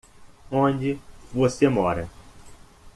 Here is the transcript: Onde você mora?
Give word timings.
Onde 0.49 0.99
você 1.31 1.69
mora? 1.69 2.09